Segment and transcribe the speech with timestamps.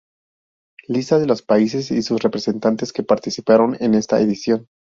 [0.87, 4.67] Lista de los países y sus representantes que participaron en esta edición.